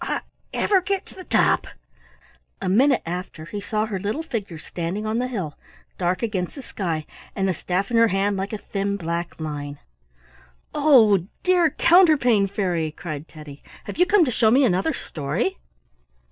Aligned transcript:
Will 0.03 0.09
I 0.13 0.21
ever 0.55 0.81
get 0.81 1.05
to 1.05 1.13
the 1.13 1.25
top?" 1.25 1.67
A 2.59 2.67
minute 2.67 3.03
after 3.05 3.45
he 3.45 3.61
saw 3.61 3.85
her 3.85 3.99
little 3.99 4.23
figure 4.23 4.57
standing 4.57 5.05
on 5.05 5.19
the 5.19 5.27
hill, 5.27 5.55
dark 5.99 6.23
against 6.23 6.55
the 6.55 6.63
sky, 6.63 7.05
and 7.35 7.47
the 7.47 7.53
staff 7.53 7.91
in 7.91 7.97
her 7.97 8.07
hand 8.07 8.35
like 8.35 8.51
a 8.51 8.57
thin 8.57 8.97
black 8.97 9.39
line. 9.39 9.77
"Oh, 10.73 11.27
dear 11.43 11.69
Counterpane 11.69 12.47
Fairy!" 12.47 12.89
cried 12.91 13.27
Teddy, 13.27 13.61
"have 13.83 13.99
you 13.99 14.07
come 14.07 14.25
to 14.25 14.31
show 14.31 14.49
me 14.49 14.65
another 14.65 14.91
story?" 14.93 15.59